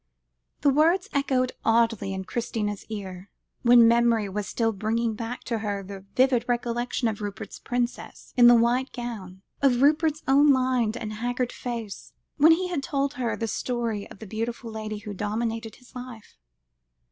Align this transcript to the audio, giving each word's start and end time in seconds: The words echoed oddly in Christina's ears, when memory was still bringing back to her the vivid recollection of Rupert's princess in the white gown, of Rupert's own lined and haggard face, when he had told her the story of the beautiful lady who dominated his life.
The 0.61 0.71
words 0.71 1.07
echoed 1.13 1.51
oddly 1.63 2.11
in 2.11 2.23
Christina's 2.23 2.85
ears, 2.89 3.27
when 3.61 3.87
memory 3.87 4.27
was 4.29 4.47
still 4.47 4.71
bringing 4.71 5.13
back 5.13 5.43
to 5.43 5.59
her 5.59 5.83
the 5.83 6.05
vivid 6.15 6.43
recollection 6.47 7.07
of 7.07 7.21
Rupert's 7.21 7.59
princess 7.59 8.33
in 8.35 8.47
the 8.47 8.55
white 8.55 8.91
gown, 8.93 9.43
of 9.61 9.83
Rupert's 9.83 10.23
own 10.27 10.51
lined 10.51 10.97
and 10.97 11.13
haggard 11.13 11.51
face, 11.51 12.13
when 12.37 12.53
he 12.53 12.67
had 12.69 12.81
told 12.81 13.13
her 13.13 13.35
the 13.37 13.45
story 13.47 14.09
of 14.09 14.17
the 14.17 14.25
beautiful 14.25 14.71
lady 14.71 14.97
who 14.97 15.13
dominated 15.13 15.75
his 15.75 15.93
life. 15.93 16.35